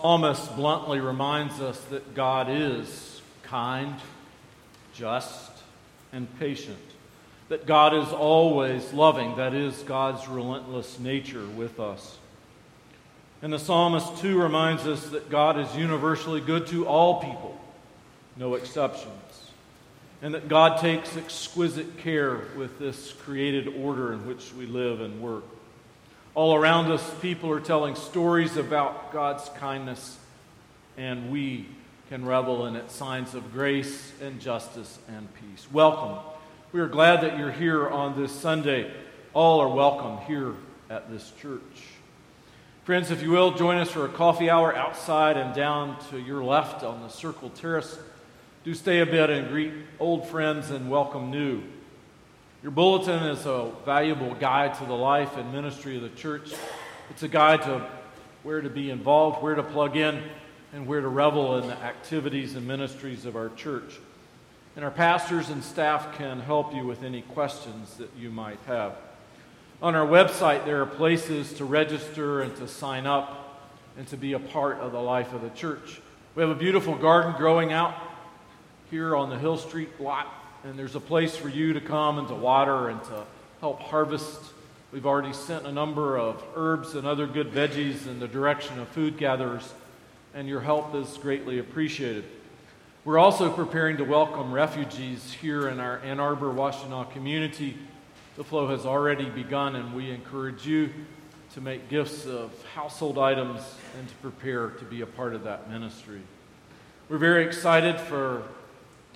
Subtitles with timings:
[0.00, 3.94] psalmist bluntly reminds us that God is kind,
[4.94, 5.50] just,
[6.12, 6.78] and patient.
[7.48, 9.36] That God is always loving.
[9.36, 12.18] That is God's relentless nature with us.
[13.42, 17.58] And the psalmist, too, reminds us that God is universally good to all people,
[18.36, 19.12] no exceptions.
[20.22, 25.20] And that God takes exquisite care with this created order in which we live and
[25.20, 25.44] work.
[26.36, 30.18] All around us, people are telling stories about God's kindness,
[30.98, 31.64] and we
[32.10, 35.66] can revel in its signs of grace and justice and peace.
[35.72, 36.18] Welcome.
[36.72, 38.92] We are glad that you're here on this Sunday.
[39.32, 40.52] All are welcome here
[40.90, 41.62] at this church.
[42.84, 46.44] Friends, if you will, join us for a coffee hour outside and down to your
[46.44, 47.98] left on the Circle Terrace.
[48.62, 51.62] Do stay a bit and greet old friends and welcome new.
[52.62, 56.54] Your bulletin is a valuable guide to the life and ministry of the church.
[57.10, 57.86] It's a guide to
[58.44, 60.22] where to be involved, where to plug in,
[60.72, 63.98] and where to revel in the activities and ministries of our church.
[64.74, 68.96] And our pastors and staff can help you with any questions that you might have.
[69.82, 74.32] On our website, there are places to register and to sign up and to be
[74.32, 76.00] a part of the life of the church.
[76.34, 77.94] We have a beautiful garden growing out
[78.90, 82.28] here on the Hill Street lot and there's a place for you to come and
[82.28, 83.24] to water and to
[83.60, 84.40] help harvest.
[84.92, 88.88] We've already sent a number of herbs and other good veggies in the direction of
[88.88, 89.74] food gatherers,
[90.34, 92.24] and your help is greatly appreciated.
[93.04, 97.76] We're also preparing to welcome refugees here in our Ann Arbor, Washtenaw community.
[98.36, 100.90] The flow has already begun, and we encourage you
[101.54, 103.60] to make gifts of household items
[103.98, 106.20] and to prepare to be a part of that ministry.
[107.08, 108.42] We're very excited for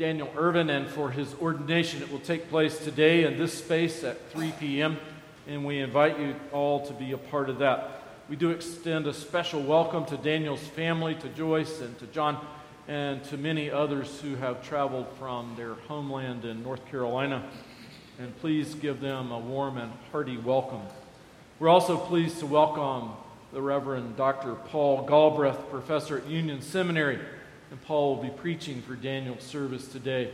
[0.00, 2.00] Daniel Irvin and for his ordination.
[2.00, 4.96] It will take place today in this space at 3 p.m.,
[5.46, 8.02] and we invite you all to be a part of that.
[8.26, 12.42] We do extend a special welcome to Daniel's family, to Joyce and to John,
[12.88, 17.44] and to many others who have traveled from their homeland in North Carolina.
[18.18, 20.80] And please give them a warm and hearty welcome.
[21.58, 23.10] We're also pleased to welcome
[23.52, 24.54] the Reverend Dr.
[24.54, 27.18] Paul Galbraith, professor at Union Seminary
[27.70, 30.30] and Paul will be preaching for Daniel's service today.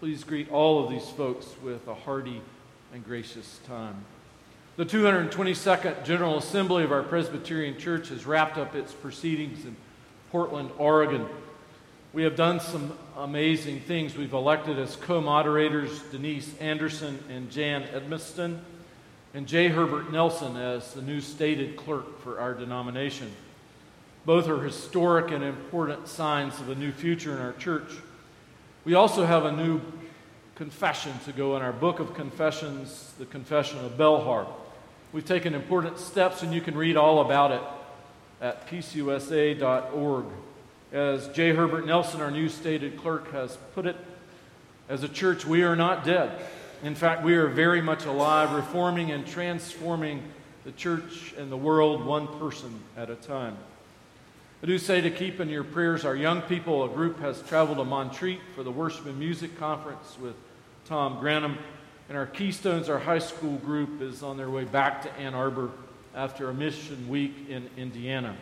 [0.00, 2.40] Please greet all of these folks with a hearty
[2.92, 4.04] and gracious time.
[4.76, 9.76] The 222nd General Assembly of our Presbyterian Church has wrapped up its proceedings in
[10.30, 11.26] Portland, Oregon.
[12.12, 14.16] We have done some amazing things.
[14.16, 18.58] We've elected as co moderators Denise Anderson and Jan Edmiston,
[19.34, 19.68] and J.
[19.68, 23.30] Herbert Nelson as the new stated clerk for our denomination.
[24.24, 27.90] Both are historic and important signs of a new future in our church.
[28.84, 29.80] We also have a new
[30.54, 34.46] confession to go in our book of confessions, the Confession of Belhar.
[35.12, 37.62] We've taken important steps, and you can read all about it
[38.40, 40.24] at pcusa.org.
[40.92, 41.50] As J.
[41.50, 43.96] Herbert Nelson, our new stated clerk, has put it,
[44.88, 46.40] as a church, we are not dead.
[46.84, 50.22] In fact, we are very much alive, reforming and transforming
[50.64, 53.56] the church and the world one person at a time.
[54.62, 56.84] I do say to keep in your prayers our young people.
[56.84, 60.36] A group has traveled to Montreat for the Worship and Music Conference with
[60.84, 61.58] Tom Granham.
[62.08, 65.72] And our Keystones, our high school group, is on their way back to Ann Arbor
[66.14, 68.36] after a mission week in Indiana.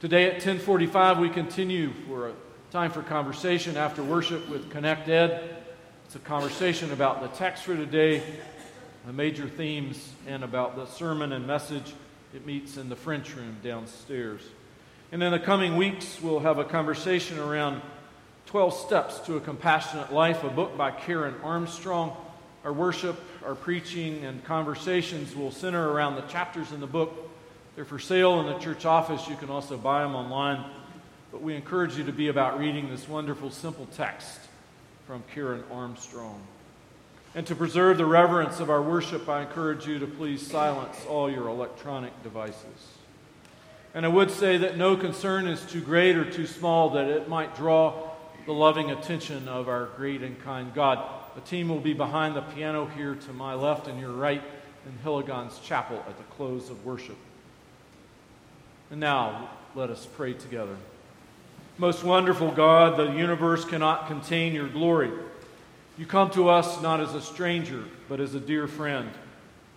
[0.00, 2.32] Today at 1045, we continue for a
[2.72, 5.58] time for conversation after worship with Connect Ed.
[6.06, 8.20] It's a conversation about the text for today,
[9.06, 11.94] the major themes, and about the sermon and message.
[12.34, 14.42] It meets in the French room downstairs.
[15.12, 17.80] And in the coming weeks, we'll have a conversation around
[18.46, 22.16] 12 Steps to a Compassionate Life, a book by Karen Armstrong.
[22.64, 27.14] Our worship, our preaching, and conversations will center around the chapters in the book.
[27.76, 29.28] They're for sale in the church office.
[29.28, 30.64] You can also buy them online.
[31.30, 34.40] But we encourage you to be about reading this wonderful, simple text
[35.06, 36.40] from Karen Armstrong.
[37.36, 41.30] And to preserve the reverence of our worship, I encourage you to please silence all
[41.30, 42.95] your electronic devices.
[43.96, 47.30] And I would say that no concern is too great or too small that it
[47.30, 48.10] might draw
[48.44, 51.02] the loving attention of our great and kind God.
[51.34, 54.42] The team will be behind the piano here to my left and your right
[54.84, 57.16] in Hilligon's chapel at the close of worship.
[58.90, 60.76] And now, let us pray together.
[61.78, 65.10] Most wonderful God, the universe cannot contain your glory.
[65.96, 69.08] You come to us not as a stranger, but as a dear friend.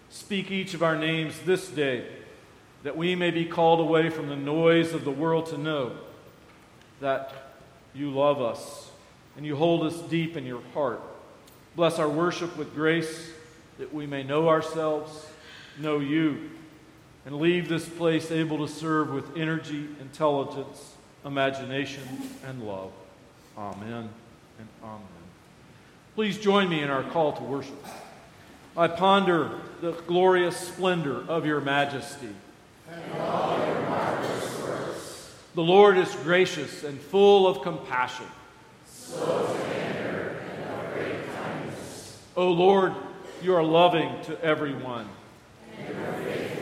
[0.09, 2.18] Speak each of our names this day
[2.83, 5.91] that we may be called away from the noise of the world to know
[7.01, 7.33] that
[7.93, 8.91] you love us
[9.35, 11.01] and you hold us deep in your heart.
[11.75, 13.31] Bless our worship with grace
[13.77, 15.27] that we may know ourselves,
[15.77, 16.49] know you,
[17.25, 20.95] and leave this place able to serve with energy, intelligence,
[21.25, 22.03] imagination,
[22.45, 22.91] and love.
[23.57, 24.09] Amen
[24.57, 25.01] and amen.
[26.15, 27.85] Please join me in our call to worship.
[28.75, 32.29] I ponder the glorious splendor of your majesty.
[32.91, 35.35] And all your marvelous works.
[35.55, 38.25] The Lord is gracious and full of compassion.
[39.11, 42.17] And of great kindness.
[42.35, 42.93] O Lord,
[43.41, 45.07] you are loving to everyone.
[45.77, 46.58] And your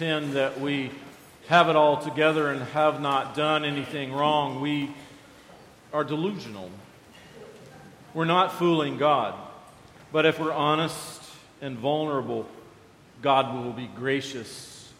[0.00, 0.90] pretend that we
[1.48, 4.90] have it all together and have not done anything wrong, we
[5.92, 6.70] are delusional.
[8.14, 9.34] We're not fooling God.
[10.10, 11.20] But if we're honest
[11.60, 12.48] and vulnerable,
[13.20, 14.90] God will be gracious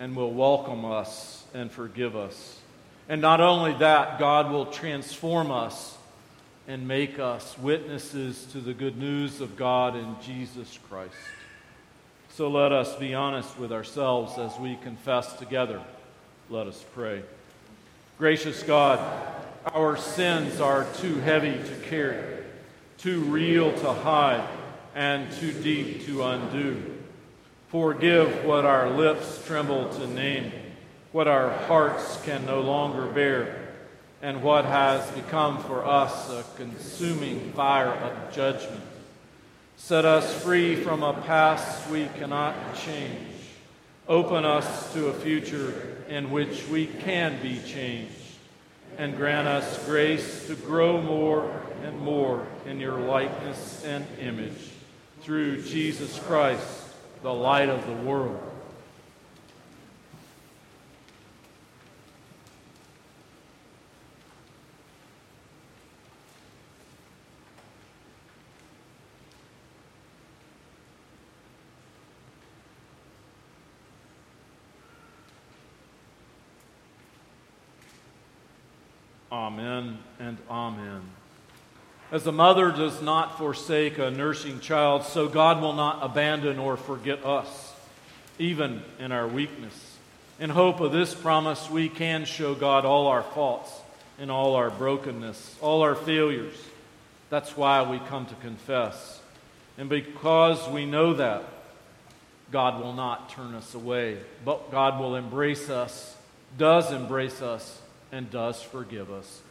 [0.00, 2.58] and will welcome us and forgive us.
[3.08, 5.96] And not only that, God will transform us
[6.66, 11.14] and make us witnesses to the good news of God in Jesus Christ.
[12.38, 15.82] So let us be honest with ourselves as we confess together.
[16.48, 17.24] Let us pray.
[18.16, 19.00] Gracious God,
[19.74, 22.44] our sins are too heavy to carry,
[22.96, 24.48] too real to hide,
[24.94, 26.80] and too deep to undo.
[27.70, 30.52] Forgive what our lips tremble to name,
[31.10, 33.74] what our hearts can no longer bear,
[34.22, 38.84] and what has become for us a consuming fire of judgment.
[39.78, 43.28] Set us free from a past we cannot change.
[44.08, 48.12] Open us to a future in which we can be changed.
[48.98, 54.72] And grant us grace to grow more and more in your likeness and image.
[55.20, 56.66] Through Jesus Christ,
[57.22, 58.47] the light of the world.
[79.30, 81.02] Amen and amen.
[82.10, 86.78] As a mother does not forsake a nursing child, so God will not abandon or
[86.78, 87.74] forget us,
[88.38, 89.96] even in our weakness.
[90.40, 93.70] In hope of this promise, we can show God all our faults
[94.18, 96.56] and all our brokenness, all our failures.
[97.28, 99.20] That's why we come to confess.
[99.76, 101.42] And because we know that,
[102.50, 104.16] God will not turn us away,
[104.46, 106.16] but God will embrace us,
[106.56, 109.42] does embrace us, and does forgive us.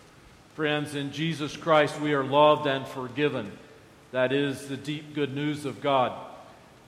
[0.55, 3.51] Friends, in Jesus Christ we are loved and forgiven.
[4.11, 6.13] That is the deep good news of God.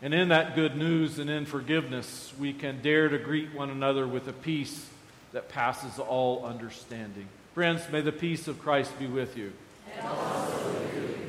[0.01, 4.07] And in that good news and in forgiveness, we can dare to greet one another
[4.07, 4.87] with a peace
[5.33, 7.27] that passes all understanding.
[7.53, 9.51] Friends, may the peace of Christ be with you.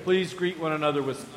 [0.05, 1.29] Please greet one another with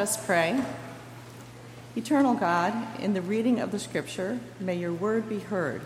[0.00, 0.58] us pray.
[1.94, 5.82] Eternal God, in the reading of the Scripture, may your word be heard.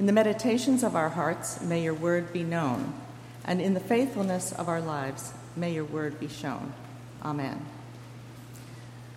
[0.00, 2.92] In the meditations of our hearts, may your word be known.
[3.44, 6.74] And in the faithfulness of our lives, may your word be shown.
[7.22, 7.64] Amen.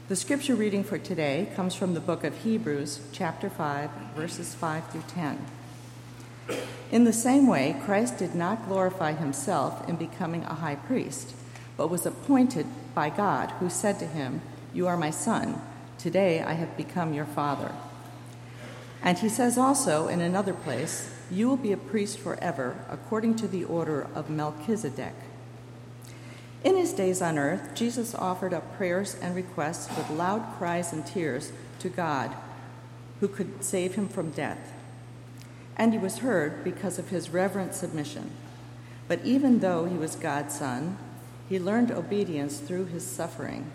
[0.09, 4.91] The scripture reading for today comes from the book of Hebrews, chapter 5, verses 5
[4.91, 5.45] through 10.
[6.91, 11.33] In the same way, Christ did not glorify himself in becoming a high priest,
[11.75, 14.41] but was appointed by God, who said to him,
[14.73, 15.61] You are my son.
[15.97, 17.71] Today I have become your father.
[19.01, 23.47] And he says also in another place, You will be a priest forever, according to
[23.47, 25.13] the order of Melchizedek.
[26.63, 31.05] In his days on earth, Jesus offered up prayers and requests with loud cries and
[31.05, 32.35] tears to God,
[33.21, 34.73] who could save him from death.
[35.77, 38.31] And he was heard because of his reverent submission.
[39.07, 40.97] But even though he was God's son,
[41.49, 43.71] he learned obedience through his suffering.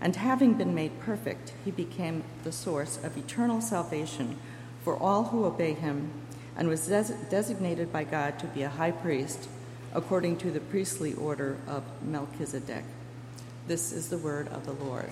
[0.00, 4.38] And having been made perfect, he became the source of eternal salvation
[4.82, 6.10] for all who obey him
[6.56, 9.48] and was des- designated by God to be a high priest
[9.92, 12.84] according to the priestly order of Melchizedek.
[13.66, 15.10] This is the word of the Lord.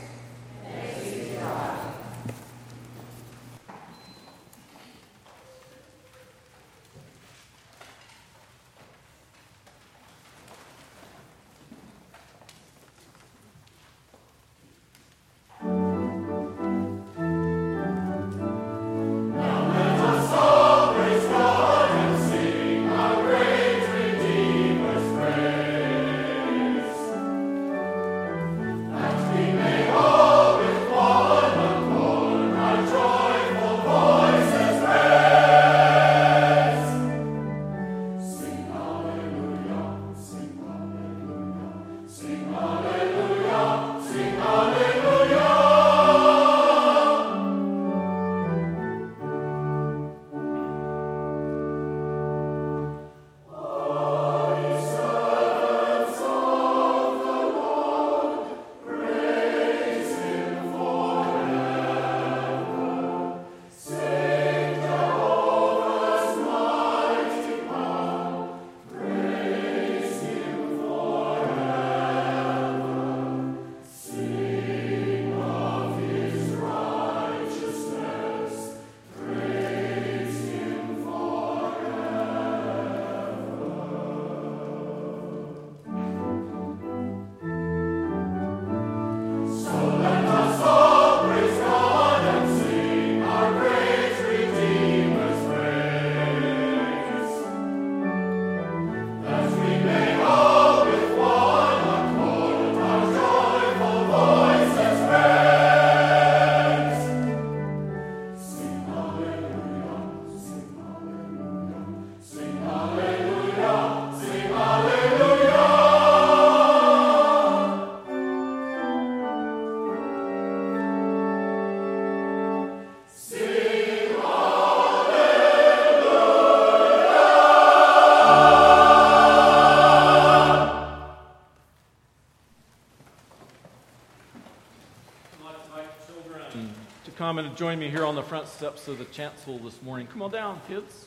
[137.38, 140.08] Come and join me here on the front steps of the chancel this morning.
[140.08, 141.06] Come on down, kids.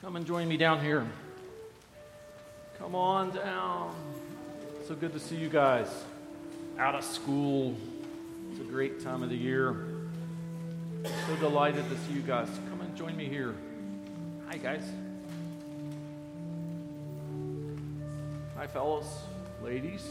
[0.00, 1.06] Come and join me down here.
[2.80, 3.94] Come on down.
[4.88, 5.86] So good to see you guys
[6.80, 7.76] out of school.
[8.50, 9.86] It's a great time of the year.
[11.04, 12.48] So delighted to see you guys.
[12.68, 13.54] Come and join me here.
[14.48, 14.82] Hi, guys.
[18.56, 19.06] Hi, fellows,
[19.62, 20.04] ladies.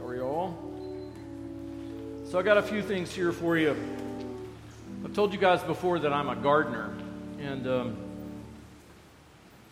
[0.00, 0.71] How are you all?
[2.32, 3.76] So, I got a few things here for you.
[5.04, 6.94] I've told you guys before that I'm a gardener,
[7.38, 7.96] and um,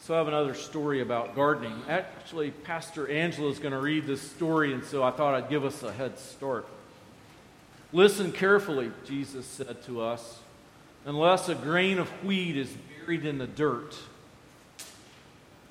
[0.00, 1.72] so I have another story about gardening.
[1.88, 5.64] Actually, Pastor Angela is going to read this story, and so I thought I'd give
[5.64, 6.68] us a head start.
[7.94, 10.40] Listen carefully, Jesus said to us.
[11.06, 13.96] Unless a grain of wheat is buried in the dirt,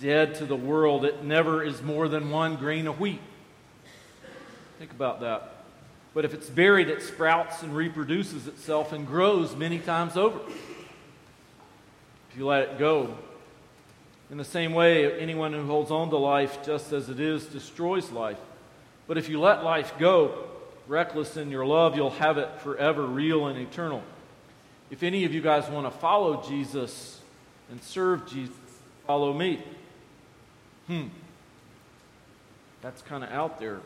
[0.01, 3.21] dead to the world, it never is more than one grain of wheat.
[4.79, 5.58] Think about that.
[6.13, 10.39] But if it's buried, it sprouts and reproduces itself and grows many times over.
[12.31, 13.15] If you let it go.
[14.31, 18.11] In the same way, anyone who holds on to life just as it is destroys
[18.11, 18.39] life.
[19.07, 20.47] But if you let life go,
[20.87, 24.03] reckless in your love, you'll have it forever, real and eternal.
[24.91, 27.19] If any of you guys want to follow Jesus
[27.71, 28.55] and serve Jesus,
[29.05, 29.63] follow me.
[30.87, 31.07] Hmm.
[32.81, 33.79] That's kind of out there.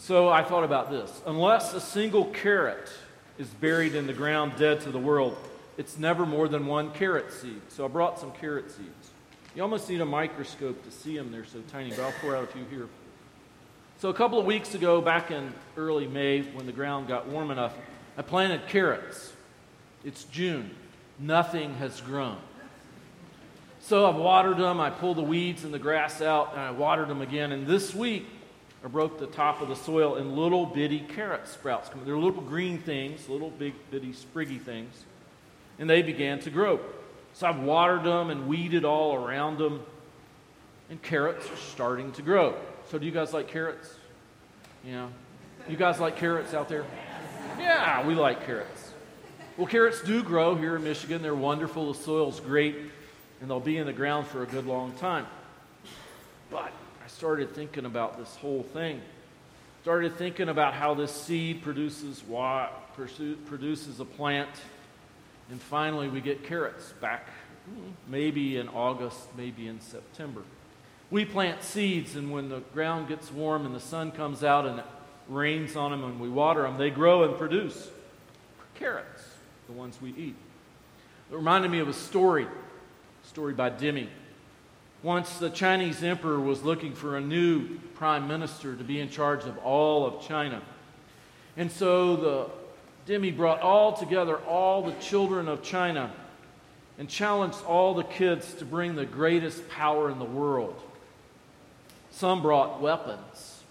[0.00, 1.20] So I thought about this.
[1.26, 2.90] Unless a single carrot
[3.38, 5.36] is buried in the ground dead to the world,
[5.76, 7.60] it's never more than one carrot seed.
[7.68, 9.10] So I brought some carrot seeds.
[9.54, 12.44] You almost need a microscope to see them, they're so tiny, but I'll pour out
[12.44, 12.88] a few here.
[13.98, 17.50] So a couple of weeks ago, back in early May, when the ground got warm
[17.50, 17.74] enough,
[18.16, 19.34] I planted carrots.
[20.02, 20.70] It's June.
[21.18, 22.38] Nothing has grown.
[23.80, 27.08] So I've watered them, I pulled the weeds and the grass out, and I watered
[27.08, 27.52] them again.
[27.52, 28.26] And this week,
[28.84, 32.02] I broke the top of the soil and little bitty carrot sprouts come.
[32.04, 35.04] They're little green things, little big bitty spriggy things,
[35.78, 36.80] and they began to grow.
[37.34, 39.82] So I've watered them and weeded all around them,
[40.88, 42.56] and carrots are starting to grow.
[42.90, 43.94] So do you guys like carrots?
[44.84, 45.08] Yeah.
[45.68, 46.84] You guys like carrots out there?
[47.58, 48.92] Yeah, we like carrots.
[49.56, 51.20] Well, carrots do grow here in Michigan.
[51.20, 51.92] They're wonderful.
[51.92, 52.76] The soil's great,
[53.40, 55.26] and they'll be in the ground for a good long time.
[56.50, 56.72] But
[57.20, 58.98] started thinking about this whole thing.
[59.82, 64.48] Started thinking about how this seed produces what produces a plant,
[65.50, 67.28] and finally we get carrots back,
[67.66, 70.40] hmm, maybe in August, maybe in September.
[71.10, 74.78] We plant seeds, and when the ground gets warm and the sun comes out and
[74.78, 74.86] it
[75.28, 77.90] rains on them and we water them, they grow and produce
[78.76, 79.24] carrots,
[79.66, 80.36] the ones we eat.
[81.30, 84.08] It reminded me of a story, a story by Demi.
[85.02, 89.44] Once the Chinese emperor was looking for a new prime minister to be in charge
[89.44, 90.60] of all of China.
[91.56, 92.46] And so the
[93.06, 96.12] Demi brought all together all the children of China
[96.98, 100.78] and challenged all the kids to bring the greatest power in the world.
[102.10, 103.62] Some brought weapons,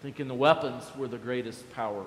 [0.00, 2.06] thinking the weapons were the greatest power.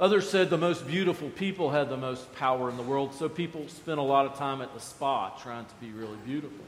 [0.00, 3.68] Others said the most beautiful people had the most power in the world, so people
[3.68, 6.64] spent a lot of time at the spa trying to be really beautiful.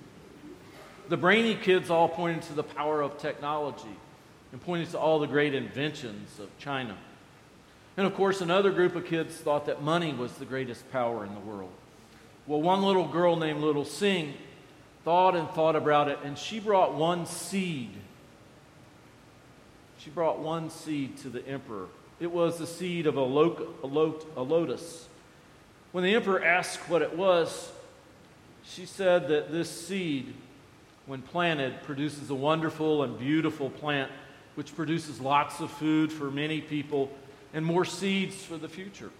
[1.08, 3.96] The brainy kids all pointed to the power of technology
[4.52, 6.96] and pointed to all the great inventions of China.
[7.96, 11.32] And of course, another group of kids thought that money was the greatest power in
[11.32, 11.70] the world.
[12.46, 14.34] Well, one little girl named Little Sing
[15.04, 17.90] thought and thought about it, and she brought one seed.
[19.98, 21.86] She brought one seed to the emperor.
[22.18, 25.08] It was the seed of a, lo- a, lo- a lotus.
[25.92, 27.72] When the emperor asked what it was,
[28.64, 30.34] she said that this seed
[31.06, 34.10] when planted, produces a wonderful and beautiful plant
[34.56, 37.10] which produces lots of food for many people
[37.54, 39.10] and more seeds for the future.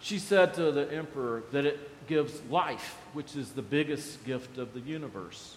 [0.00, 4.72] She said to the emperor that it gives life, which is the biggest gift of
[4.74, 5.56] the universe.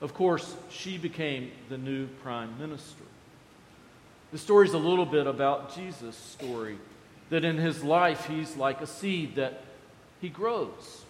[0.00, 3.04] Of course, she became the new prime minister.
[4.32, 6.78] The story is a little bit about Jesus' story
[7.30, 9.62] that in his life he's like a seed that
[10.20, 11.04] he grows.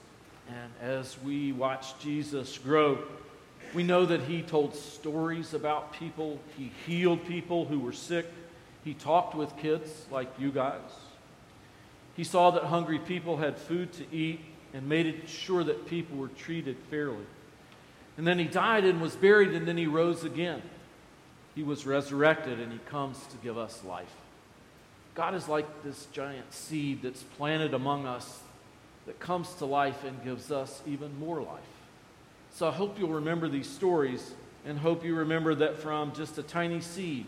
[0.49, 2.99] And as we watch Jesus grow,
[3.75, 8.27] we know that he told stories about people, he healed people who were sick,
[8.85, 10.81] he talked with kids like you guys.
[12.17, 14.41] He saw that hungry people had food to eat
[14.73, 17.27] and made sure that people were treated fairly.
[18.17, 20.63] And then he died and was buried, and then he rose again.
[21.55, 24.15] He was resurrected, and he comes to give us life.
[25.15, 28.41] God is like this giant seed that's planted among us
[29.07, 31.61] that comes to life and gives us even more life.
[32.55, 34.33] So I hope you'll remember these stories
[34.65, 37.27] and hope you remember that from just a tiny seed,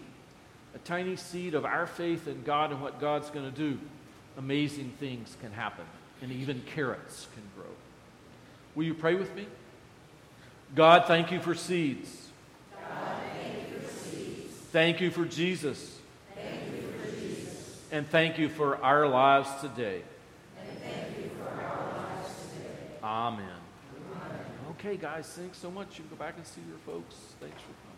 [0.74, 3.76] a tiny seed of our faith in God and what God's going to do,
[4.38, 5.84] amazing things can happen,
[6.22, 7.72] and even carrots can grow.
[8.76, 9.46] Will you pray with me?
[10.76, 12.28] God, thank you for seeds.
[12.72, 14.54] God, thank you for seeds.
[14.70, 15.98] Thank you for Jesus.
[16.36, 17.82] Thank you for Jesus.
[17.90, 20.02] And thank you for our lives today.
[20.60, 22.98] And thank you for our lives today.
[23.02, 23.65] Amen.
[24.78, 25.98] Okay, guys, thanks so much.
[25.98, 27.14] You can go back and see your folks.
[27.40, 27.96] Thanks for coming.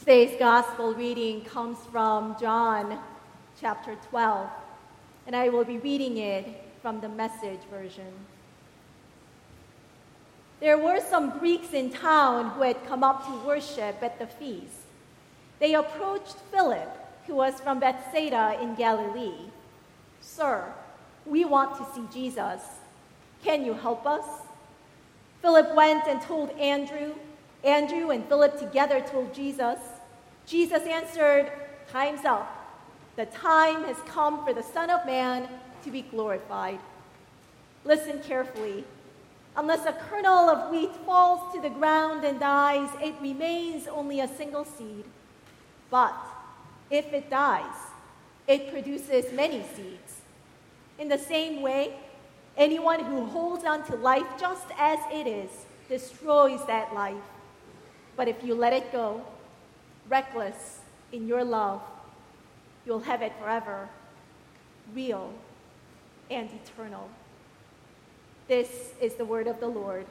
[0.00, 2.98] Today's gospel reading comes from John
[3.60, 4.48] chapter 12,
[5.26, 6.46] and I will be reading it
[6.80, 8.12] from the message version.
[10.60, 14.86] There were some Greeks in town who had come up to worship at the feast.
[15.58, 16.90] They approached Philip,
[17.26, 19.50] who was from Bethsaida in Galilee.
[20.20, 20.72] Sir,
[21.26, 22.60] we want to see Jesus.
[23.44, 24.24] Can you help us?
[25.42, 27.14] Philip went and told Andrew.
[27.62, 29.78] Andrew and Philip together told Jesus.
[30.46, 31.52] Jesus answered,
[31.92, 32.57] Time's up.
[33.18, 35.48] The time has come for the Son of Man
[35.82, 36.78] to be glorified.
[37.84, 38.84] Listen carefully.
[39.56, 44.28] Unless a kernel of wheat falls to the ground and dies, it remains only a
[44.28, 45.04] single seed.
[45.90, 46.14] But
[46.92, 47.74] if it dies,
[48.46, 50.20] it produces many seeds.
[51.00, 51.94] In the same way,
[52.56, 55.50] anyone who holds on to life just as it is
[55.88, 57.16] destroys that life.
[58.14, 59.22] But if you let it go,
[60.08, 60.78] reckless
[61.10, 61.82] in your love,
[62.88, 63.86] you'll have it forever,
[64.94, 65.30] real
[66.30, 67.06] and eternal.
[68.48, 70.06] This is the word of the Lord.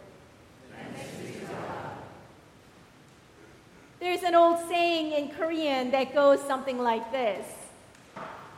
[4.00, 7.48] There's an old saying in Korean that goes something like this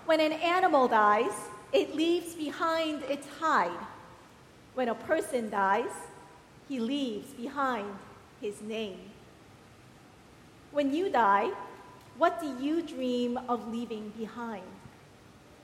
[0.06, 1.32] When an animal dies,
[1.72, 3.72] it leaves behind its hide.
[4.74, 5.92] When a person dies,
[6.68, 7.88] he leaves behind
[8.42, 9.00] his name.
[10.72, 11.52] When you die,
[12.20, 14.66] what do you dream of leaving behind?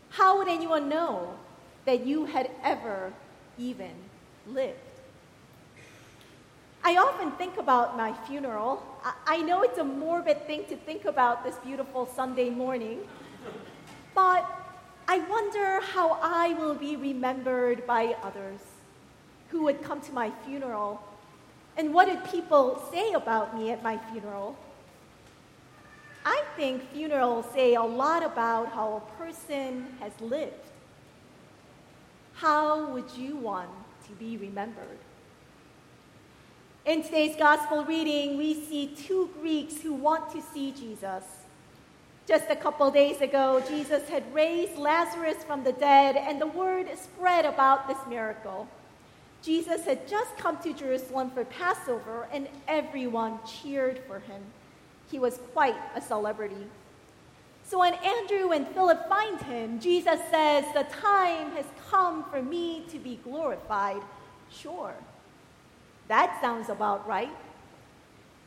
[0.10, 1.36] How would anyone know
[1.84, 3.12] that you had ever
[3.58, 3.92] even
[4.48, 4.80] lived?
[6.82, 8.82] I often think about my funeral.
[9.28, 13.00] I know it's a morbid thing to think about this beautiful Sunday morning,
[14.14, 14.50] but
[15.10, 18.62] I wonder how I will be remembered by others
[19.50, 21.02] who would come to my funeral.
[21.76, 24.56] And what did people say about me at my funeral?
[26.26, 30.54] I think funerals say a lot about how a person has lived.
[32.34, 33.70] How would you want
[34.08, 34.98] to be remembered?
[36.84, 41.24] In today's gospel reading, we see two Greeks who want to see Jesus.
[42.28, 46.88] Just a couple days ago, Jesus had raised Lazarus from the dead, and the word
[46.98, 48.68] spread about this miracle.
[49.44, 54.42] Jesus had just come to Jerusalem for Passover, and everyone cheered for him.
[55.12, 56.68] He was quite a celebrity.
[57.68, 62.86] So when Andrew and Philip find him, Jesus says, The time has come for me
[62.90, 64.02] to be glorified.
[64.52, 64.94] Sure,
[66.08, 67.36] that sounds about right.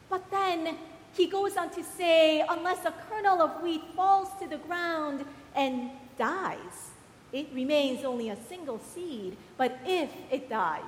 [0.09, 0.77] But then
[1.15, 5.91] he goes on to say, Unless a kernel of wheat falls to the ground and
[6.17, 6.93] dies,
[7.33, 9.37] it remains only a single seed.
[9.57, 10.83] But if it dies,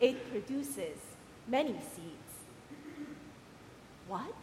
[0.00, 0.96] it produces
[1.46, 2.16] many seeds.
[4.08, 4.34] What?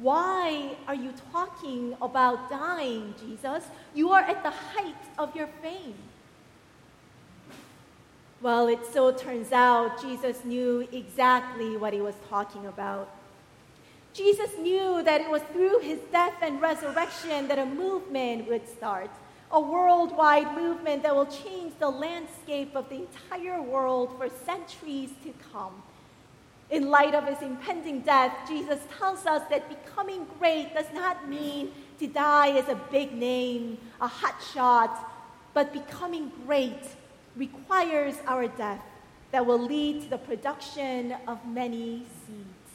[0.00, 3.64] Why are you talking about dying, Jesus?
[3.94, 5.94] You are at the height of your fame.
[8.42, 13.08] Well, it so turns out Jesus knew exactly what he was talking about.
[14.12, 19.10] Jesus knew that it was through his death and resurrection that a movement would start,
[19.50, 25.32] a worldwide movement that will change the landscape of the entire world for centuries to
[25.52, 25.83] come.
[26.74, 31.70] In light of his impending death, Jesus tells us that becoming great does not mean
[32.00, 35.08] to die as a big name, a hot shot,
[35.52, 36.82] but becoming great
[37.36, 38.82] requires our death
[39.30, 42.72] that will lead to the production of many seeds.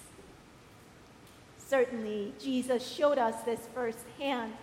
[1.68, 4.54] Certainly, Jesus showed us this firsthand.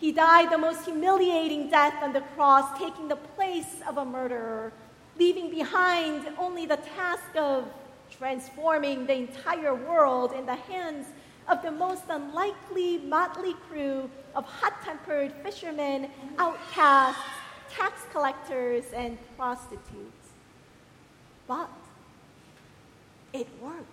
[0.00, 4.72] He died the most humiliating death on the cross, taking the place of a murderer,
[5.20, 7.68] leaving behind only the task of
[8.10, 11.06] transforming the entire world in the hands
[11.48, 17.20] of the most unlikely motley crew of hot tempered fishermen, outcasts,
[17.70, 20.28] tax collectors, and prostitutes.
[21.46, 21.70] But
[23.32, 23.86] it worked.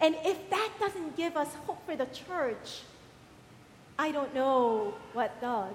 [0.00, 2.82] And if that doesn't give us hope for the church,
[3.98, 5.74] I don't know what does.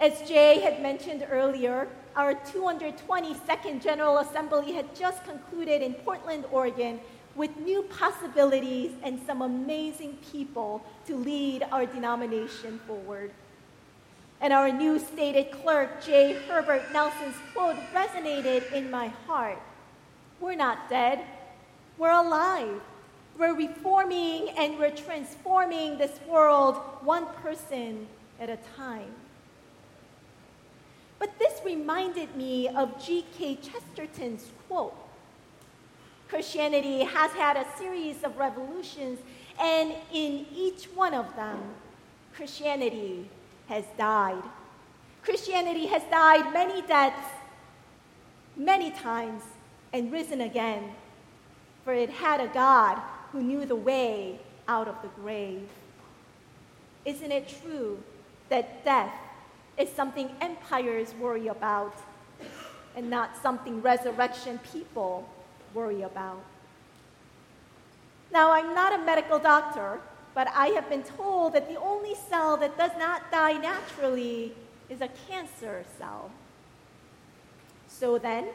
[0.00, 7.00] As Jay had mentioned earlier, our 222nd General Assembly had just concluded in Portland, Oregon,
[7.34, 13.30] with new possibilities and some amazing people to lead our denomination forward.
[14.40, 16.34] And our new stated clerk, J.
[16.48, 19.60] Herbert Nelson's quote resonated in my heart.
[20.40, 21.24] We're not dead,
[21.96, 22.80] we're alive.
[23.38, 28.08] We're reforming and we're transforming this world one person
[28.40, 29.14] at a time.
[31.18, 33.56] But this reminded me of G.K.
[33.56, 34.94] Chesterton's quote
[36.28, 39.18] Christianity has had a series of revolutions,
[39.58, 41.58] and in each one of them,
[42.34, 43.28] Christianity
[43.68, 44.42] has died.
[45.22, 47.28] Christianity has died many deaths,
[48.56, 49.42] many times,
[49.92, 50.90] and risen again,
[51.82, 53.00] for it had a God
[53.32, 55.66] who knew the way out of the grave.
[57.06, 57.98] Isn't it true
[58.50, 59.14] that death
[59.78, 61.94] is something empires worry about
[62.96, 65.28] and not something resurrection people
[65.74, 66.42] worry about?
[68.32, 70.00] Now, I'm not a medical doctor,
[70.34, 74.52] but I have been told that the only cell that does not die naturally
[74.90, 76.30] is a cancer cell.
[77.88, 78.48] So then,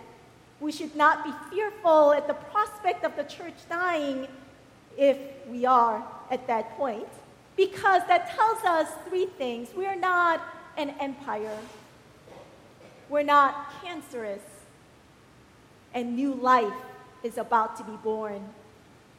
[0.59, 4.27] we should not be fearful at the prospect of the church dying
[4.97, 5.17] if
[5.49, 7.07] we are at that point,
[7.57, 9.69] because that tells us three things.
[9.75, 10.41] We are not
[10.77, 11.57] an empire,
[13.09, 14.41] we're not cancerous,
[15.93, 16.73] and new life
[17.23, 18.41] is about to be born.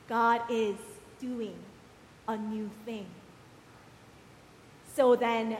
[0.08, 0.76] God is
[1.20, 1.56] doing
[2.28, 3.06] a new thing.
[4.94, 5.56] So then,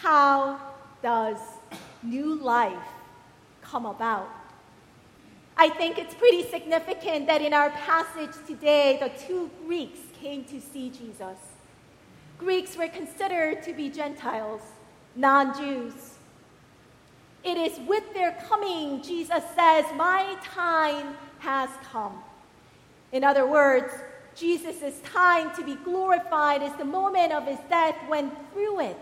[0.00, 0.60] how
[1.02, 1.38] does
[2.02, 2.88] new life
[3.62, 4.28] come about?
[5.56, 10.60] I think it's pretty significant that in our passage today, the two Greeks came to
[10.60, 11.38] see Jesus.
[12.38, 14.60] Greeks were considered to be Gentiles,
[15.16, 15.94] non Jews.
[17.42, 22.18] It is with their coming, Jesus says, My time has come.
[23.12, 23.92] In other words,
[24.34, 28.98] Jesus' time to be glorified is the moment of his death when through it,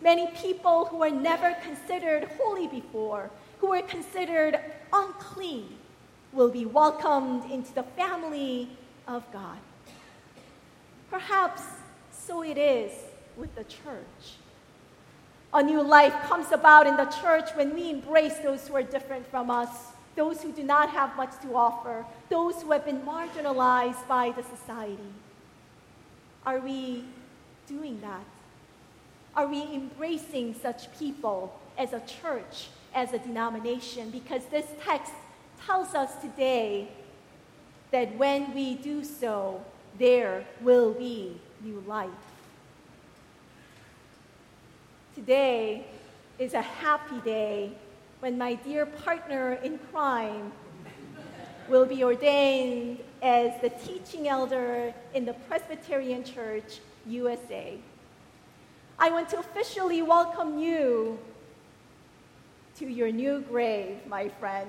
[0.00, 4.58] many people who were never considered holy before, who were considered
[4.92, 5.76] unclean,
[6.32, 8.70] will be welcomed into the family
[9.06, 9.58] of God.
[11.10, 11.62] Perhaps
[12.12, 12.92] so it is
[13.36, 14.38] with the church.
[15.54, 19.26] A new life comes about in the church when we embrace those who are different
[19.30, 19.70] from us
[20.16, 24.42] those who do not have much to offer, those who have been marginalized by the
[24.42, 25.12] society.
[26.46, 27.04] Are we
[27.66, 28.24] doing that?
[29.34, 34.10] Are we embracing such people as a church, as a denomination?
[34.10, 35.12] Because this text
[35.66, 36.88] tells us today
[37.90, 39.60] that when we do so,
[39.98, 42.10] there will be new life.
[45.14, 45.86] Today
[46.40, 47.70] is a happy day
[48.18, 50.50] when my dear partner in crime
[51.68, 57.78] will be ordained as the teaching elder in the Presbyterian Church USA.
[58.98, 61.16] I want to officially welcome you
[62.78, 64.68] to your new grave, my friend.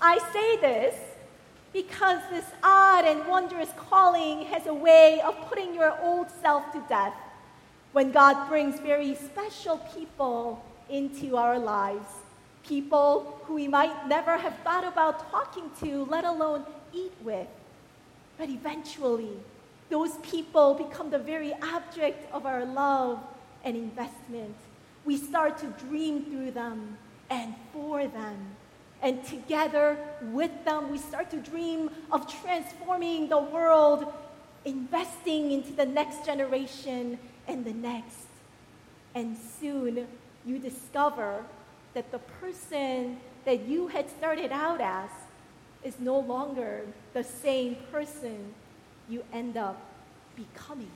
[0.00, 0.98] I say this
[1.74, 6.82] because this odd and wondrous calling has a way of putting your old self to
[6.88, 7.12] death
[7.92, 12.06] when God brings very special people into our lives,
[12.66, 17.48] people who we might never have thought about talking to, let alone eat with.
[18.38, 19.36] But eventually,
[19.90, 23.20] those people become the very object of our love
[23.62, 24.56] and investment.
[25.04, 26.96] We start to dream through them
[27.28, 28.56] and for them.
[29.02, 34.10] And together with them, we start to dream of transforming the world,
[34.64, 38.26] investing into the next generation and the next.
[39.14, 40.06] And soon
[40.44, 41.44] you discover
[41.94, 45.10] that the person that you had started out as
[45.82, 48.54] is no longer the same person
[49.08, 49.80] you end up
[50.36, 50.90] becoming.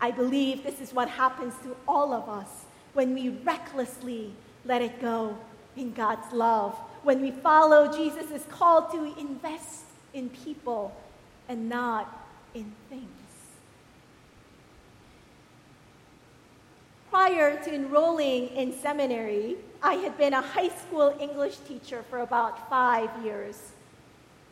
[0.00, 4.32] I believe this is what happens to all of us when we recklessly
[4.64, 5.36] let it go
[5.76, 10.94] in God's love, when we follow Jesus' call to invest in people
[11.48, 13.27] and not in things.
[17.18, 22.70] Prior to enrolling in seminary, I had been a high school English teacher for about
[22.70, 23.72] five years.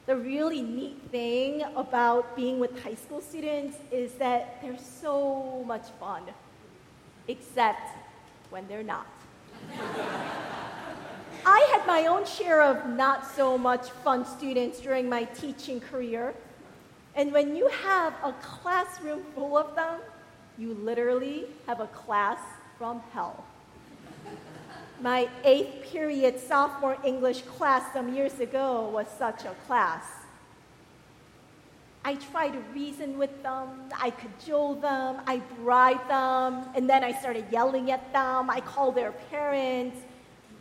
[0.07, 5.87] The really neat thing about being with high school students is that they're so much
[6.01, 6.25] fun,
[7.29, 7.89] except
[8.51, 9.07] when they're not.
[11.47, 16.35] I had my own share of not so much fun students during my teaching career.
[17.15, 20.01] And when you have a classroom full of them,
[20.59, 22.41] you literally have a class
[22.79, 23.45] from hell.
[25.01, 30.05] My eighth period sophomore English class some years ago was such a class.
[32.05, 37.13] I tried to reason with them, I cajole them, I bribed them, and then I
[37.13, 38.49] started yelling at them.
[38.49, 39.99] I called their parents,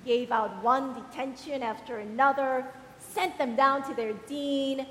[0.05, 2.65] gave out one detention after another,
[2.99, 4.87] sent them down to their dean,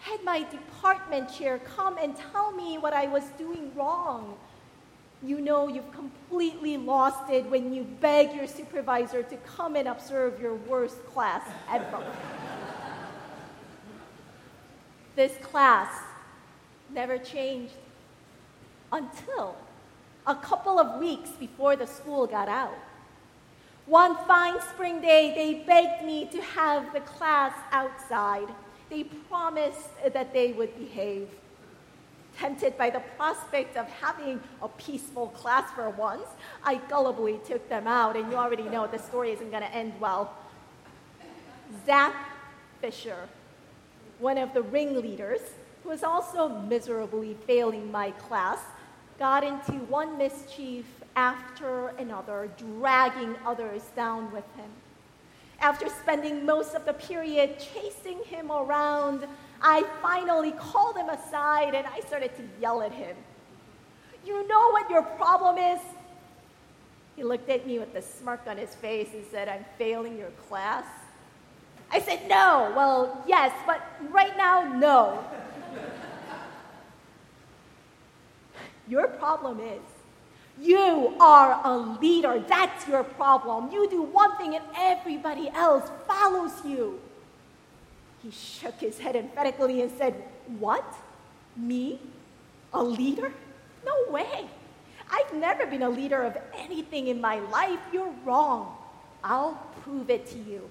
[0.00, 4.36] had my department chair come and tell me what I was doing wrong
[5.24, 10.40] you know you've completely lost it when you beg your supervisor to come and observe
[10.40, 12.04] your worst class ever.
[15.16, 15.88] this class
[16.90, 17.74] never changed
[18.92, 19.56] until
[20.26, 22.76] a couple of weeks before the school got out.
[23.86, 28.48] One fine spring day, they begged me to have the class outside.
[28.88, 31.28] They promised that they would behave
[32.38, 36.26] tempted by the prospect of having a peaceful class for once,
[36.64, 39.92] I gullibly took them out, and you already know the story isn't going to end
[40.00, 40.34] well.
[41.86, 42.14] Zach
[42.80, 43.28] Fisher,
[44.18, 45.40] one of the ringleaders,
[45.82, 48.58] who was also miserably failing my class,
[49.18, 54.70] got into one mischief after another, dragging others down with him.
[55.60, 59.26] After spending most of the period chasing him around,
[59.66, 63.16] I finally called him aside and I started to yell at him.
[64.26, 65.80] You know what your problem is?
[67.16, 70.30] He looked at me with a smirk on his face and said, I'm failing your
[70.48, 70.84] class.
[71.90, 72.72] I said, No.
[72.76, 75.24] Well, yes, but right now, no.
[78.88, 79.80] your problem is
[80.60, 82.44] you are a leader.
[82.46, 83.72] That's your problem.
[83.72, 87.00] You do one thing and everybody else follows you.
[88.24, 90.14] He shook his head emphatically and said,
[90.58, 90.84] What?
[91.56, 92.00] Me?
[92.72, 93.30] A leader?
[93.84, 94.48] No way.
[95.10, 97.78] I've never been a leader of anything in my life.
[97.92, 98.76] You're wrong.
[99.22, 100.70] I'll prove it to you.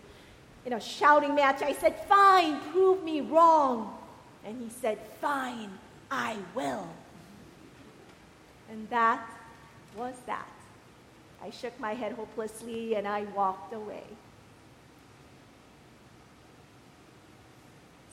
[0.65, 3.97] In a shouting match, I said, Fine, prove me wrong.
[4.43, 5.69] And he said, Fine,
[6.09, 6.87] I will.
[8.71, 9.29] And that
[9.95, 10.49] was that.
[11.43, 14.05] I shook my head hopelessly and I walked away.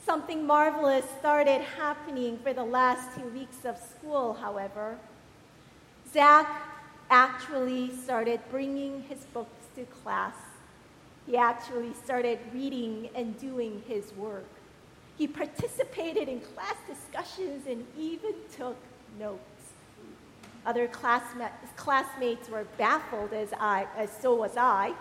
[0.05, 4.97] Something marvelous started happening for the last two weeks of school, however.
[6.11, 6.47] Zach
[7.09, 10.33] actually started bringing his books to class.
[11.27, 14.47] He actually started reading and doing his work.
[15.17, 18.77] He participated in class discussions and even took
[19.19, 19.39] notes.
[20.65, 24.93] Other classma- classmates were baffled, as, I, as so was I.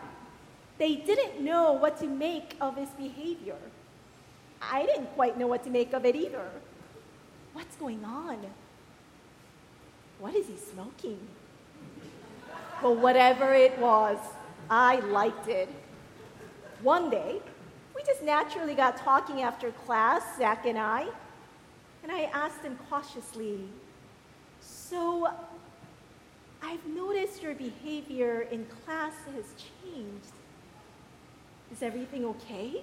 [0.78, 3.56] They didn't know what to make of his behavior.
[4.60, 6.48] I didn't quite know what to make of it either.
[7.52, 8.38] What's going on?
[10.18, 11.18] What is he smoking?
[12.82, 14.18] But whatever it was,
[14.68, 15.68] I liked it.
[16.82, 17.40] One day,
[17.94, 21.06] we just naturally got talking after class, Zach and I,
[22.02, 23.60] and I asked him cautiously,
[24.60, 25.28] So,
[26.62, 30.32] I've noticed your behavior in class has changed.
[31.72, 32.82] Is everything okay?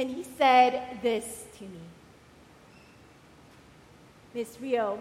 [0.00, 1.80] And he said this to me
[4.32, 4.98] Miss Rio,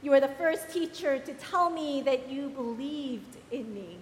[0.00, 3.98] you were the first teacher to tell me that you believed in me.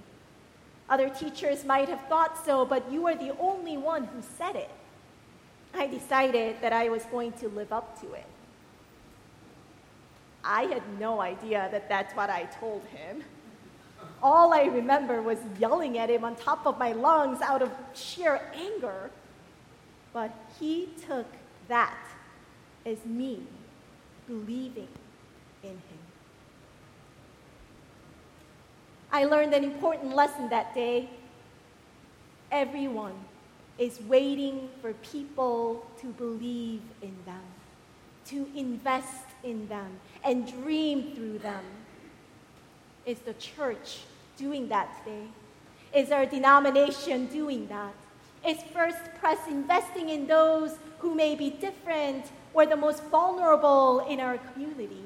[0.89, 4.71] Other teachers might have thought so, but you are the only one who said it.
[5.75, 8.27] I decided that I was going to live up to it.
[10.45, 13.25] I had no idea that that's what I told him.
[14.23, 18.41] All I remember was yelling at him on top of my lungs out of sheer
[18.55, 19.11] anger.
[20.13, 21.27] But he took
[21.69, 21.97] that
[22.85, 23.43] as me
[24.27, 24.89] believing
[25.63, 26.01] in him.
[29.13, 31.09] I learned an important lesson that day.
[32.51, 33.15] Everyone
[33.79, 37.43] is waiting for people to believe in them,
[38.27, 41.65] to invest in them, and dream through them.
[43.07, 44.01] Is the church
[44.37, 45.27] doing that today?
[45.95, 47.95] Is our denomination doing that?
[48.47, 52.25] Is First Pres investing in those who may be different
[52.55, 55.05] or the most vulnerable in our community?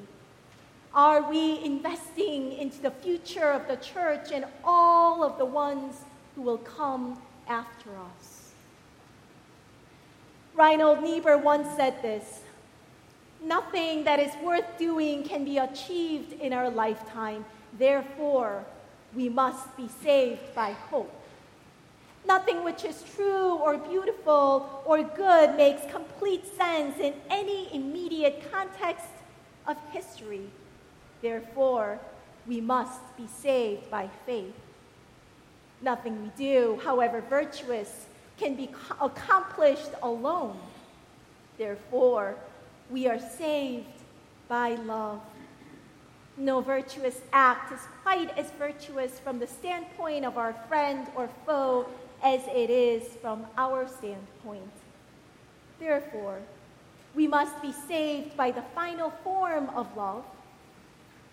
[0.93, 5.95] Are we investing into the future of the church and all of the ones
[6.35, 8.53] who will come after us?
[10.53, 12.39] Reinhold Niebuhr once said this
[13.43, 17.43] Nothing that is worth doing can be achieved in our lifetime.
[17.77, 18.65] Therefore,
[19.13, 21.13] we must be saved by hope.
[22.27, 29.07] Nothing which is true or beautiful or good makes complete sense in any immediate context
[29.67, 30.49] of history.
[31.21, 31.99] Therefore,
[32.47, 34.53] we must be saved by faith.
[35.81, 38.05] Nothing we do, however virtuous,
[38.37, 38.69] can be
[39.01, 40.57] accomplished alone.
[41.57, 42.35] Therefore,
[42.89, 43.85] we are saved
[44.47, 45.21] by love.
[46.37, 51.87] No virtuous act is quite as virtuous from the standpoint of our friend or foe
[52.23, 54.71] as it is from our standpoint.
[55.79, 56.39] Therefore,
[57.13, 60.25] we must be saved by the final form of love,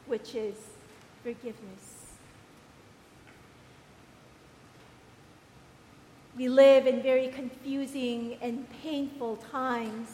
[0.07, 0.57] which is
[1.23, 2.03] forgiveness.
[6.37, 10.09] We live in very confusing and painful times.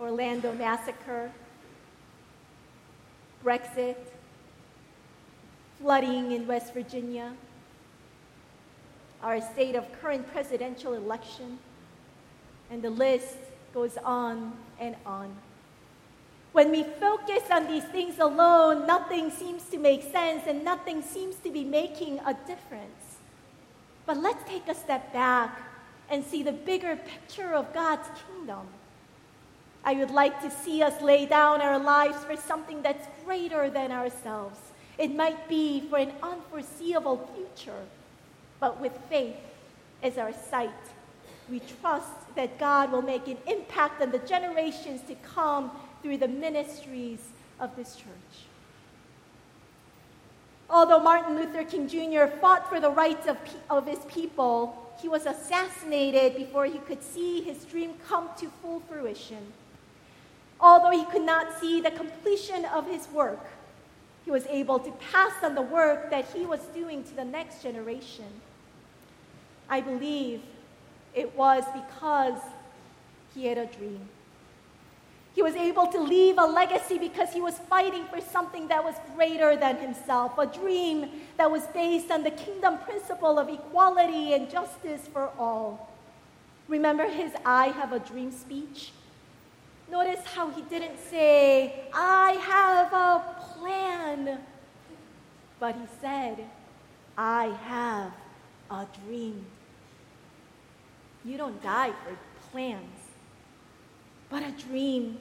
[0.00, 1.30] Orlando massacre,
[3.44, 3.96] Brexit,
[5.80, 7.32] flooding in West Virginia,
[9.22, 11.58] our state of current presidential election,
[12.70, 13.36] and the list
[13.74, 15.34] goes on and on.
[16.52, 21.36] When we focus on these things alone, nothing seems to make sense and nothing seems
[21.36, 23.18] to be making a difference.
[24.06, 25.60] But let's take a step back
[26.10, 28.66] and see the bigger picture of God's kingdom.
[29.84, 33.92] I would like to see us lay down our lives for something that's greater than
[33.92, 34.58] ourselves.
[34.96, 37.84] It might be for an unforeseeable future,
[38.60, 39.36] but with faith
[40.02, 40.70] as our sight,
[41.50, 45.70] we trust that God will make an impact on the generations to come
[46.02, 47.20] through the ministries
[47.58, 48.46] of this church.
[50.70, 52.26] Although Martin Luther King Jr.
[52.40, 53.38] fought for the rights of,
[53.70, 58.80] of his people, he was assassinated before he could see his dream come to full
[58.80, 59.52] fruition.
[60.60, 63.46] Although he could not see the completion of his work,
[64.28, 67.62] he was able to pass on the work that he was doing to the next
[67.62, 68.26] generation.
[69.70, 70.42] I believe
[71.14, 72.38] it was because
[73.34, 74.06] he had a dream.
[75.34, 78.96] He was able to leave a legacy because he was fighting for something that was
[79.16, 81.08] greater than himself, a dream
[81.38, 85.88] that was based on the kingdom principle of equality and justice for all.
[86.68, 88.92] Remember his I have a dream speech?
[89.90, 94.38] Notice how he didn't say, I have a plan,
[95.58, 96.44] but he said,
[97.16, 98.12] I have
[98.70, 99.44] a dream.
[101.24, 102.16] You don't die for
[102.50, 103.00] plans,
[104.30, 105.18] but a dream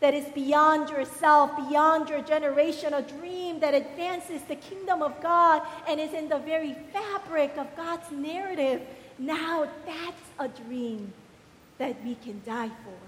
[0.00, 5.62] that is beyond yourself, beyond your generation, a dream that advances the kingdom of God
[5.88, 8.82] and is in the very fabric of God's narrative.
[9.18, 11.12] Now that's a dream
[11.78, 13.05] that we can die for.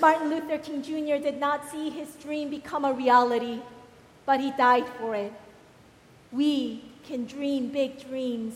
[0.00, 1.22] Martin Luther King Jr.
[1.22, 3.60] did not see his dream become a reality,
[4.26, 5.32] but he died for it.
[6.30, 8.54] We can dream big dreams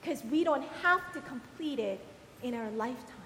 [0.00, 2.00] because we don't have to complete it
[2.42, 3.16] in our lifetime.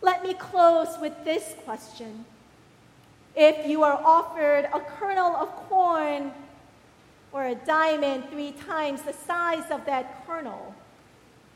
[0.00, 2.24] Let me close with this question.
[3.34, 6.32] If you are offered a kernel of corn
[7.32, 10.74] or a diamond three times the size of that kernel,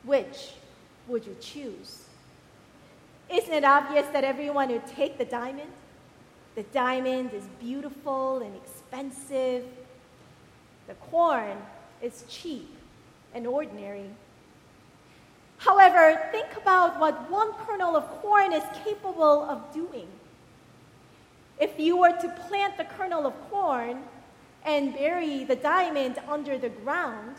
[0.05, 0.53] which
[1.09, 2.00] would you choose?
[3.33, 5.71] Isn't it obvious that everyone would take the diamond?
[6.57, 9.65] The diamond is beautiful and expensive.
[10.89, 11.57] The corn
[12.03, 12.69] is cheap
[13.33, 14.11] and ordinary.
[15.59, 20.09] However, think about what one kernel of corn is capable of doing.
[21.61, 24.03] If you were to plant the kernel of corn
[24.65, 27.37] and bury the diamond under the ground,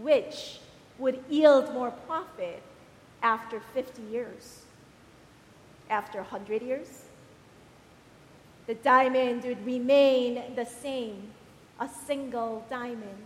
[0.00, 0.58] which
[0.98, 2.62] would yield more profit
[3.22, 4.62] after 50 years?
[5.90, 7.04] After 100 years,
[8.66, 11.22] the diamond would remain the same,
[11.80, 13.22] a single diamond.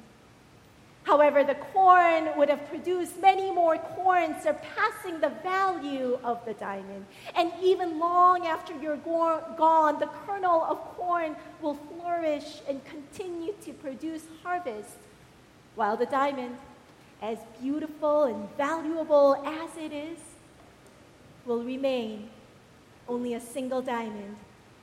[1.05, 7.07] However, the corn would have produced many more corn, surpassing the value of the diamond.
[7.35, 13.73] And even long after you're gone, the kernel of corn will flourish and continue to
[13.73, 14.97] produce harvest,
[15.75, 16.57] while the diamond,
[17.21, 20.19] as beautiful and valuable as it is,
[21.47, 22.31] will remain
[23.09, 24.37] only a single diamond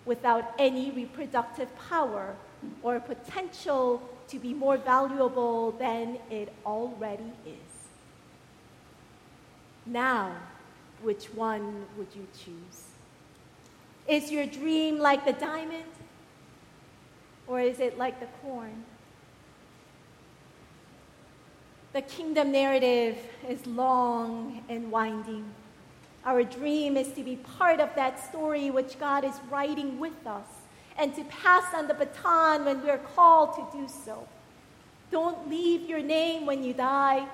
[0.05, 2.36] without any reproductive power
[2.84, 7.74] or potential to be more valuable than it already is.
[9.86, 10.36] Now,
[11.01, 12.84] which one would you choose?
[14.07, 15.91] Is your dream like the diamond
[17.47, 18.84] or is it like the corn?
[21.93, 23.17] The kingdom narrative
[23.47, 25.45] is long and winding.
[26.26, 30.47] Our dream is to be part of that story which God is writing with us.
[30.99, 34.28] and to pass on the baton when we're called to do so.
[35.11, 37.26] Don't leave your name when you die.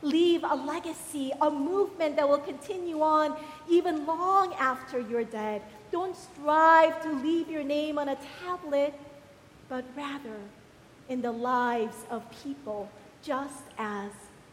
[0.00, 3.36] Leave a legacy, a movement that will continue on
[3.68, 5.62] even long after you're dead.
[5.92, 8.94] Don't strive to leave your name on a tablet,
[9.68, 10.38] but rather
[11.08, 12.88] in the lives of people,
[13.22, 14.10] just as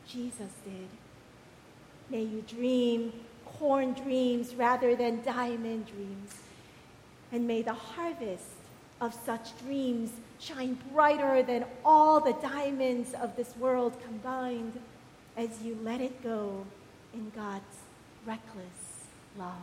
[0.08, 0.88] Jesus did.
[2.10, 3.14] May you dream
[3.62, 6.34] corn dreams rather than diamond dreams.
[7.32, 8.50] And may the harvest
[9.00, 14.80] of such dreams shine brighter than all the diamonds of this world combined
[15.38, 16.66] as you let it go
[17.14, 17.78] in God's
[18.26, 19.06] reckless
[19.38, 19.54] love.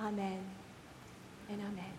[0.00, 0.38] Amen
[1.50, 1.92] and amen.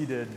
[0.00, 0.28] Seated.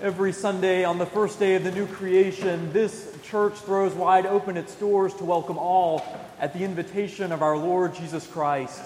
[0.00, 4.56] Every Sunday on the first day of the new creation, this church throws wide open
[4.56, 6.02] its doors to welcome all
[6.40, 8.80] at the invitation of our Lord Jesus Christ.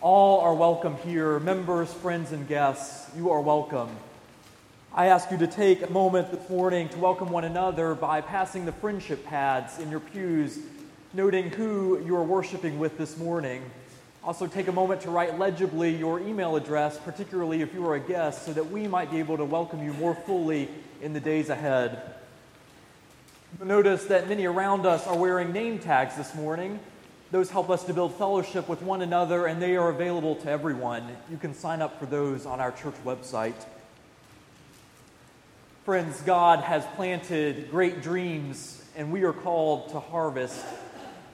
[0.00, 3.08] All are welcome here, members, friends, and guests.
[3.16, 3.90] You are welcome.
[4.92, 8.64] I ask you to take a moment this morning to welcome one another by passing
[8.64, 10.58] the friendship pads in your pews,
[11.14, 13.62] noting who you are worshiping with this morning.
[14.26, 18.00] Also, take a moment to write legibly your email address, particularly if you are a
[18.00, 20.68] guest, so that we might be able to welcome you more fully
[21.00, 22.02] in the days ahead.
[23.62, 26.80] Notice that many around us are wearing name tags this morning.
[27.30, 31.06] Those help us to build fellowship with one another, and they are available to everyone.
[31.30, 33.54] You can sign up for those on our church website.
[35.84, 40.64] Friends, God has planted great dreams, and we are called to harvest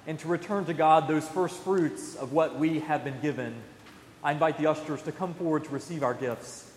[0.07, 3.55] and to return to God those first fruits of what we have been given.
[4.25, 6.72] I invite the ushers to come forward to receive our gifts.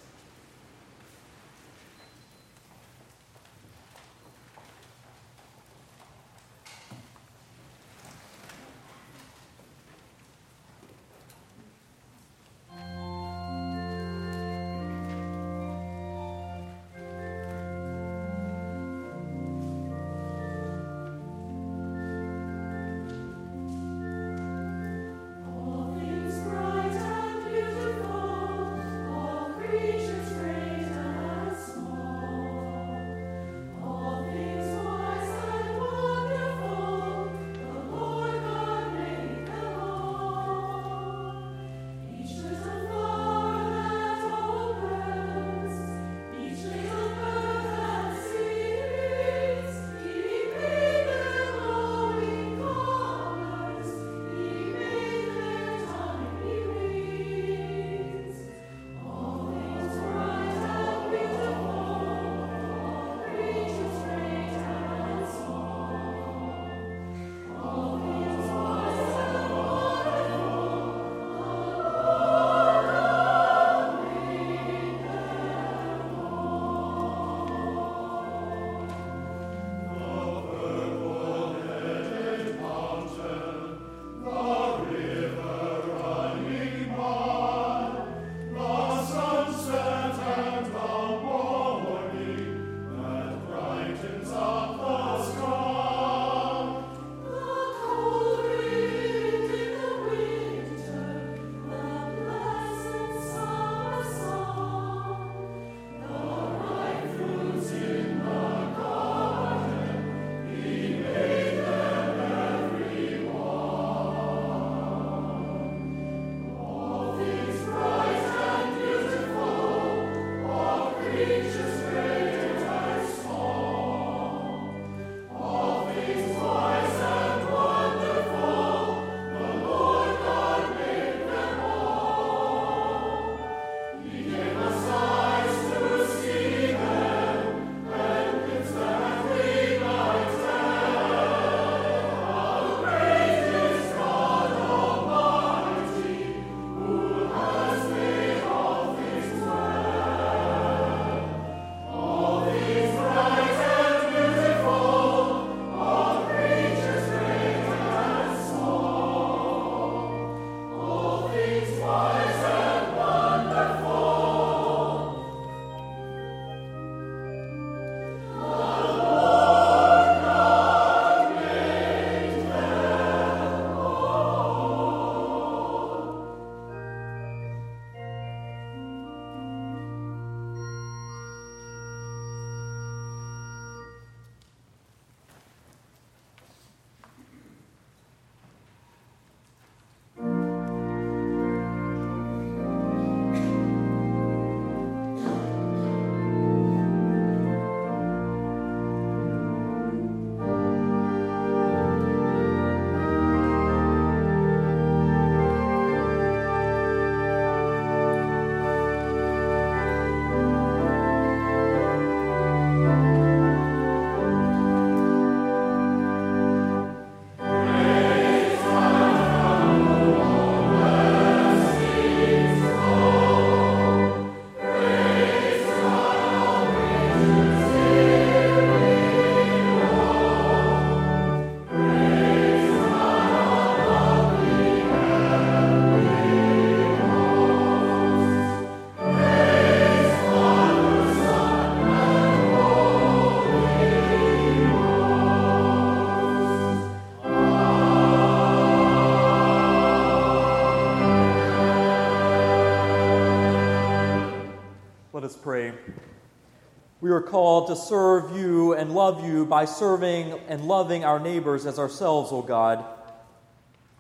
[257.68, 262.41] To serve you and love you by serving and loving our neighbors as ourselves, O
[262.41, 262.86] God.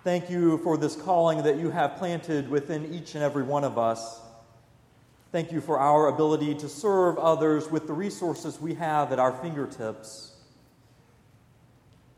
[0.03, 3.77] Thank you for this calling that you have planted within each and every one of
[3.77, 4.21] us.
[5.31, 9.33] Thank you for our ability to serve others with the resources we have at our
[9.33, 10.31] fingertips.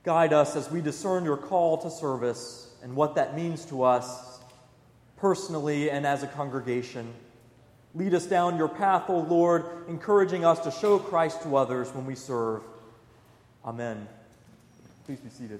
[0.03, 4.39] Guide us as we discern your call to service and what that means to us
[5.17, 7.13] personally and as a congregation.
[7.97, 12.05] Lead us down your path, O Lord, encouraging us to show Christ to others when
[12.05, 12.61] we serve.
[13.65, 14.07] Amen.
[15.07, 15.59] Please be seated.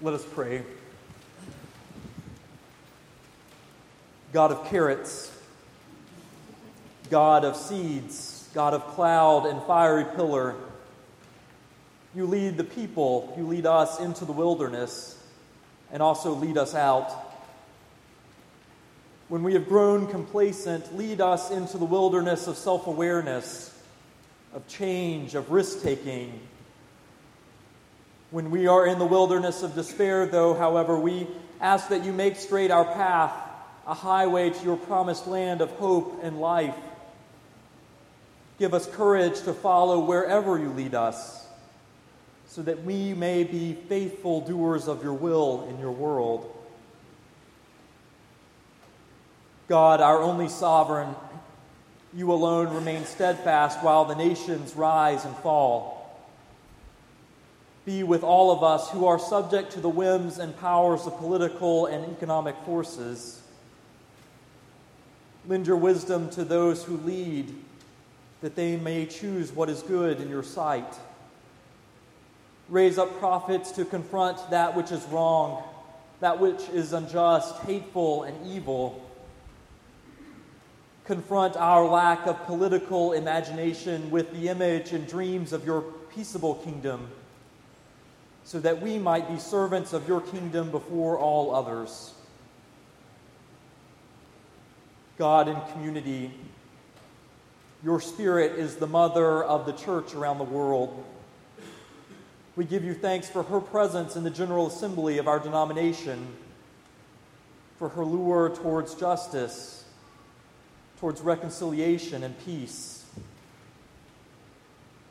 [0.00, 0.62] Let us pray.
[4.32, 5.38] God of carrots,
[7.10, 10.54] God of seeds, God of cloud and fiery pillar,
[12.14, 15.22] you lead the people, you lead us into the wilderness,
[15.92, 17.12] and also lead us out.
[19.28, 23.78] When we have grown complacent, lead us into the wilderness of self awareness,
[24.54, 26.40] of change, of risk taking,
[28.30, 31.26] when we are in the wilderness of despair, though, however, we
[31.60, 33.34] ask that you make straight our path,
[33.86, 36.74] a highway to your promised land of hope and life.
[38.58, 41.46] Give us courage to follow wherever you lead us,
[42.46, 46.52] so that we may be faithful doers of your will in your world.
[49.68, 51.14] God, our only sovereign,
[52.14, 55.96] you alone remain steadfast while the nations rise and fall
[57.86, 61.86] be with all of us who are subject to the whims and powers of political
[61.86, 63.40] and economic forces.
[65.46, 67.54] Lend your wisdom to those who lead,
[68.46, 70.94] that they may choose what is good in your sight.
[72.68, 75.64] Raise up prophets to confront that which is wrong,
[76.20, 79.04] that which is unjust, hateful, and evil.
[81.06, 85.80] Confront our lack of political imagination with the image and dreams of your
[86.14, 87.08] peaceable kingdom
[88.44, 92.14] so that we might be servants of your kingdom before all others.
[95.18, 96.30] God in community,
[97.86, 101.04] your Spirit is the mother of the church around the world.
[102.56, 106.26] We give you thanks for her presence in the General Assembly of our denomination,
[107.78, 109.84] for her lure towards justice,
[110.98, 113.04] towards reconciliation and peace.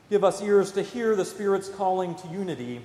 [0.10, 2.82] Give us ears to hear the Spirit's calling to unity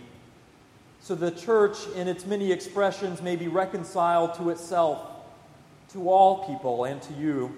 [1.00, 5.00] so the church, in its many expressions, may be reconciled to itself,
[5.94, 7.52] to all people, and to you.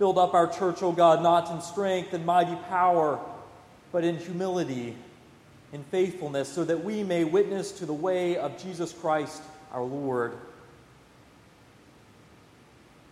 [0.00, 3.20] Build up our church, O God, not in strength and mighty power,
[3.92, 4.96] but in humility,
[5.74, 10.32] in faithfulness, so that we may witness to the way of Jesus Christ our Lord.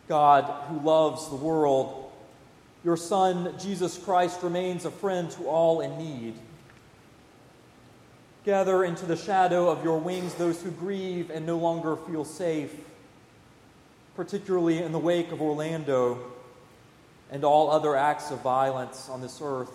[0.09, 2.11] God, who loves the world,
[2.83, 6.37] your Son, Jesus Christ, remains a friend to all in need.
[8.47, 12.75] Gather into the shadow of your wings those who grieve and no longer feel safe,
[14.17, 16.33] particularly in the wake of Orlando
[17.31, 19.73] and all other acts of violence on this earth.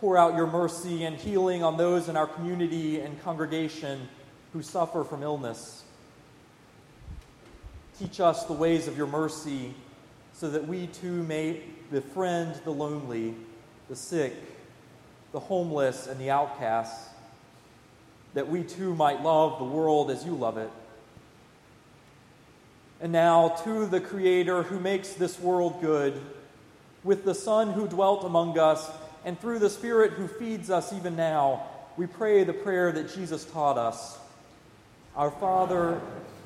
[0.00, 4.08] Pour out your mercy and healing on those in our community and congregation
[4.52, 5.84] who suffer from illness.
[7.98, 9.74] Teach us the ways of your mercy
[10.34, 13.34] so that we too may befriend the lonely,
[13.88, 14.34] the sick,
[15.32, 17.08] the homeless, and the outcasts,
[18.34, 20.70] that we too might love the world as you love it.
[23.00, 26.18] And now, to the Creator who makes this world good,
[27.04, 28.90] with the Son who dwelt among us,
[29.24, 31.64] and through the Spirit who feeds us even now,
[31.96, 34.18] we pray the prayer that Jesus taught us
[35.14, 36.00] Our Father,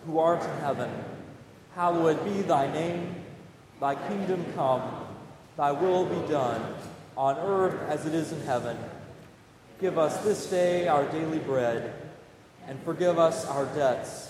[0.07, 0.90] who art in heaven,
[1.74, 3.16] hallowed be thy name.
[3.80, 4.82] Thy kingdom come,
[5.57, 6.74] thy will be done
[7.16, 8.76] on earth as it is in heaven.
[9.80, 11.92] Give us this day our daily bread,
[12.66, 14.29] and forgive us our debts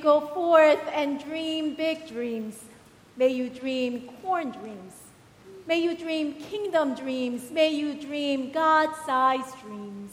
[0.00, 2.58] Go forth and dream big dreams.
[3.16, 4.94] May you dream corn dreams.
[5.66, 7.50] May you dream kingdom dreams.
[7.50, 10.10] May you dream God sized dreams.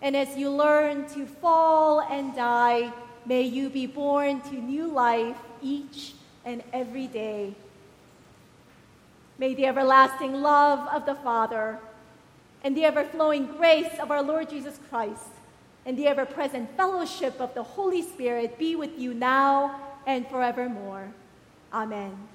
[0.00, 2.92] And as you learn to fall and die,
[3.26, 7.54] may you be born to new life each and every day.
[9.38, 11.78] May the everlasting love of the Father
[12.64, 15.31] and the ever flowing grace of our Lord Jesus Christ
[15.84, 21.12] and the ever present fellowship of the Holy Spirit be with you now and forevermore.
[21.72, 22.31] Amen.